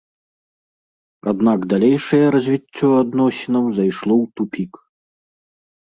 [1.33, 4.73] Аднак далейшае развіццё адносінаў зайшло ў тупік.